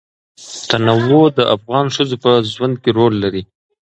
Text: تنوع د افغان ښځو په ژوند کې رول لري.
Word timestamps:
تنوع 0.69 1.25
د 1.37 1.39
افغان 1.55 1.85
ښځو 1.95 2.15
په 2.23 2.31
ژوند 2.53 2.75
کې 2.83 2.89
رول 2.97 3.13
لري. 3.23 3.43